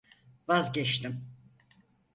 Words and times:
Vazgeçtim. 0.47 1.21